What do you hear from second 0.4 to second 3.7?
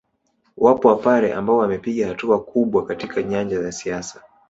Wapo wapare ambao wamepiga hatua kubwa katika nyanja